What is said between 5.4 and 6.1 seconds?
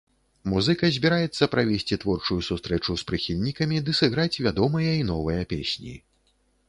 песні.